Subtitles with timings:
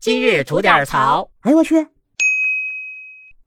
[0.00, 1.28] 今日吐点槽。
[1.40, 1.86] 哎呦我去！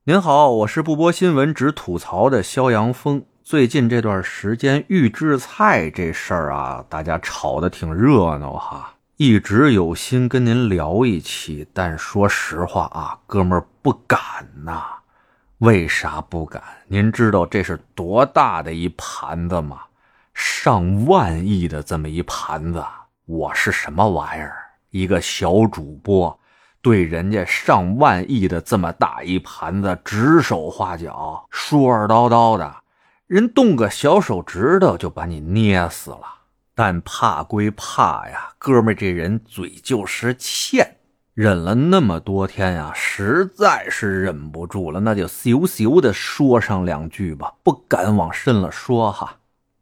[0.03, 3.25] 您好，我是不播新闻只吐槽的肖阳峰。
[3.41, 8.93] 最近这段时间预制菜这事儿啊，大家吵得挺热闹哈。
[9.17, 14.19] 一直有心跟您聊一期，但说实话啊，哥们儿不敢
[14.63, 14.83] 呐。
[15.57, 16.61] 为啥不敢？
[16.87, 19.81] 您知道这是多大的一盘子吗？
[20.35, 22.85] 上万亿的这么一盘子，
[23.25, 24.57] 我是什么玩意儿？
[24.91, 26.39] 一个小主播，
[26.83, 32.75] 对人家上万亿的这么大一盘子指手画脚，说说叨叨的，
[33.25, 36.41] 人动个小手指头就把你捏死了。
[36.75, 40.97] 但怕归怕呀，哥们这人嘴就是欠，
[41.33, 49.37] 忍了那么多天呀，实在是忍不住了，那就咻咻的说上两句吧，不敢往深了说哈。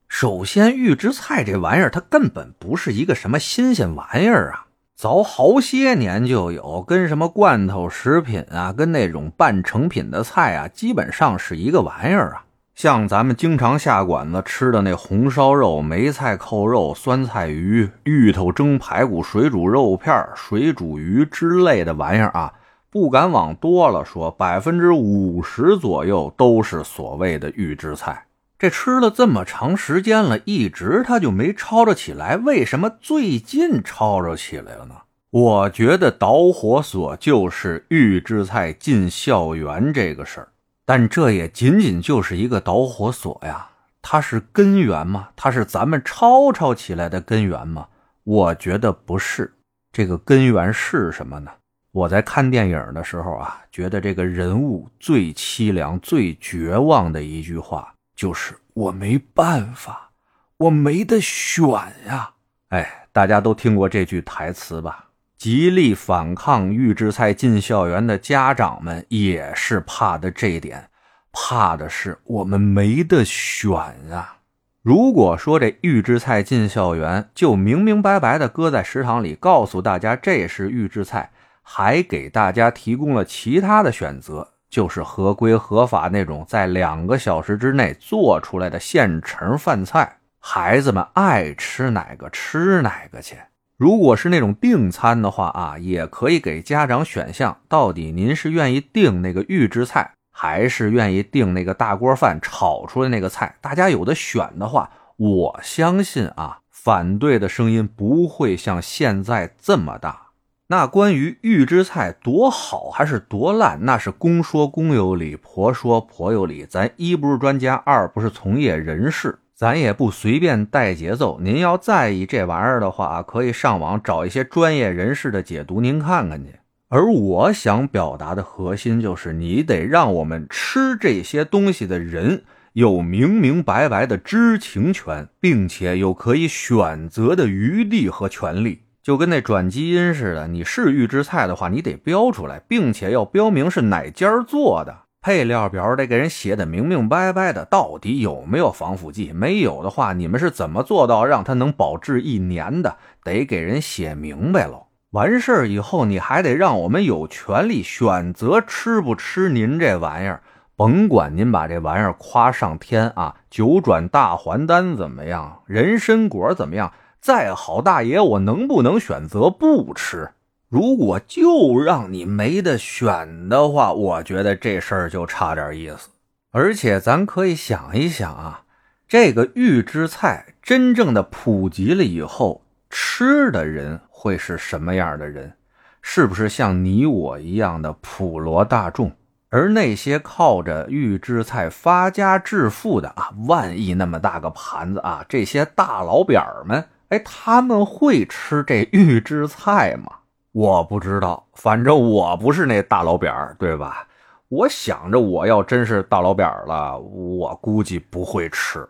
[0.08, 4.68] 首先，预制菜这玩意儿，它根本不是一个什么新鲜玩意儿啊。
[5.02, 12.46] 早好些年就有，跟什么罐头食品啊，跟那种半成品的菜啊，基本上是一个玩意儿啊。
[12.76, 22.54] 像咱们经常下馆子吃的那红烧肉、梅菜扣肉、酸菜鱼、芋头蒸排骨、水煮肉片、水煮鱼之类的玩意儿啊，
[22.92, 28.26] 不敢往多了说，百分之五十左右都是所谓的预制菜。
[28.62, 34.94] 这吃了这么长时间了，一直他就没吵着起来，为什么最近吵着起来了呢？
[35.32, 40.50] 我觉得导火索就是预制菜进校园这个事儿，
[40.86, 43.68] 但这也仅仅就是一个导火索呀，
[44.00, 45.30] 它是根源吗？
[45.36, 47.88] 它是咱们吵吵起来的根源吗？
[48.24, 49.52] 我觉得不是。
[49.92, 51.50] 这个根源是什么呢？
[51.92, 57.92] 我在看电影的时候啊，觉得这个人物最凄凉、最绝望的一句话。
[58.16, 60.12] 就是我没办法，
[60.58, 61.68] 我没得选
[62.08, 62.32] 呀！
[62.70, 65.08] 哎，大家都听过这句台词吧？
[65.38, 70.90] 极力反抗预制菜进校园的家长们也是怕的这点，
[71.32, 73.72] 怕的是我们没得选
[74.12, 74.38] 啊！
[74.84, 81.32] 如果说这预制菜进校园，就明明白白的搁在食堂里，告诉大家这是预制菜，
[81.62, 84.51] 还给大家提供了其他的选择。
[84.72, 93.36] 就是合规合法那种，在两个小时之内做出来的现成饭菜，孩子们爱吃哪个吃哪个去。
[93.78, 103.56] 如果是那种订餐的话啊，也可以给家长选项，到底您是愿意订那个预制菜，还是愿意订那个大锅饭炒出来那个菜？
[103.60, 110.28] 大家有的选的话，我相信啊，反对的声音不会像现在这么大。
[110.72, 116.66] 那关于预制菜多好还是多烂，那是公说公有理，婆说婆有理。
[116.66, 121.38] 咱一不是专家，二不是从业人士，咱也不随便带节奏。
[121.42, 126.54] 您要在意这玩意儿的话，可以上网找一些专业人士的解读，您看看去。
[126.88, 138.84] 而我想表达的核心就是，你得让我们吃这些东西的人有明明白白的知情权，并且有可以选择的余地和权利。
[139.04, 149.32] 就跟那转基因似的，你是预制菜的话，你得标出来，并且要标明是哪家做的，配料表得给人写的明明白白的，到底有没有防腐剂？
[149.34, 152.98] 没有的话，你们是怎么做到让它能保质一年的？
[153.24, 154.88] 得给人写明白喽。
[155.12, 160.42] 完事儿以后，你还得让我们有权利选择吃不吃您这玩意儿，
[160.76, 166.94] 甭管您把这玩意儿夸上天啊，九转大还丹怎么样，人参果怎么样？
[167.22, 170.32] 再好，大爷，我能不能选择不吃？
[170.70, 176.10] 如果就让你没得选的话，我觉得这事儿就差点意思。
[176.50, 178.64] 而且，咱可以想一想啊，
[179.08, 185.54] 这个预制菜真正的普及了以后，吃的人会是什么样的人？
[186.02, 189.12] 是不是像你我一样的普罗大众？
[189.52, 196.84] 而那些靠着预制菜发家致富的啊，万亿那么大个盘子啊，这些大老板们。
[197.12, 200.10] 哎，他们会吃这预制菜吗？
[200.54, 204.08] 我不知道，反正我不是那大老板对吧？
[204.48, 208.88] 我想着，我要真是大老板了，我估计不会吃。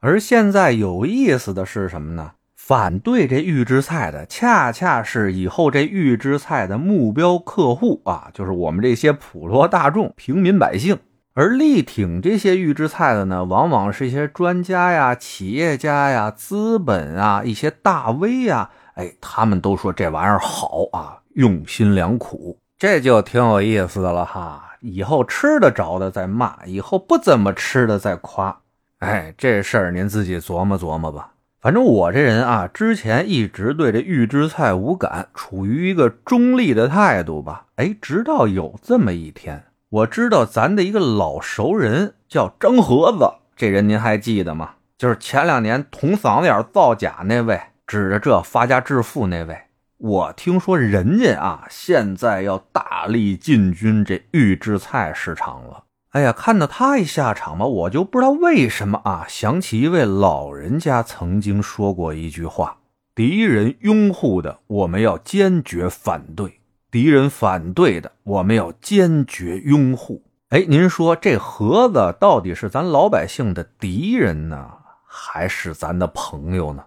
[0.00, 2.32] 而现在有意思的是什么呢？
[2.54, 10.98] 反对这预制菜的，恰恰是以后这预制菜的目标客户啊，就是我们这些普罗大众、平民百姓。
[11.38, 24.62] 而力挺这些预制菜的呢，往往是一些专家呀、企业家呀、资本啊、一些大 V 呀，哎，他们都说这玩意儿好啊，用心良苦，这就挺有意思的了哈。
[24.80, 28.58] 以后吃得着的再骂，以后不怎么吃的再夸，
[29.00, 31.32] 哎，这事儿您自己琢磨琢磨吧。
[31.60, 37.66] 反正我这人啊，之前一直对这预制菜无感，处于一个中立的态度吧。
[37.74, 44.70] 哎，直到有这么一天，我知道咱的一个老熟人叫张盒子，这人您还记得吗？
[44.98, 49.56] 就是前两年捅嗓子眼造假那位，指着这发家致富那位。
[49.98, 55.84] 我听说人家啊，现在要大力进军这预制菜市场了。
[56.10, 62.78] 哎呀，看到他一下场吧，我就不知道为什么啊，想起一位老人家曾经说过一句话
[63.14, 66.48] ：“敌人拥护的，我们要坚决反对；
[66.96, 74.72] 敌人反对的，我们要坚决拥护。”哎，您说这盒子到底是咱老百姓的敌人呢，
[75.04, 76.82] 还是咱的朋友呢？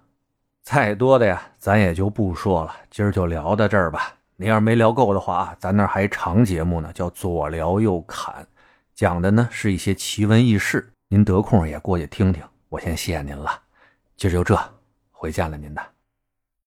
[0.63, 2.75] 再多的呀，咱也就不说了。
[2.89, 4.15] 今儿就聊到这儿吧。
[4.35, 8.47] 您要是没聊够的话啊，咱那还长节目呢，叫左聊右侃。
[8.95, 12.41] 讲的呢是一些奇闻异事，您得空也过去听听。
[12.69, 13.51] 我先谢谢您了，
[14.17, 14.59] 今儿就这，
[15.11, 15.98] 回见了您的。